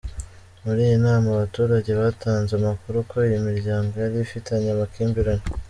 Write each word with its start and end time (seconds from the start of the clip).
Muri 0.63 0.79
iyi 0.87 0.97
nama 1.05 1.27
abaturage 1.31 1.91
batanze 2.01 2.51
amakuru 2.55 2.97
ko 3.09 3.15
iyi 3.27 3.39
miryango 3.47 3.93
yari 4.03 4.17
ifitanye 4.27 4.69
amakimbirane. 4.75 5.45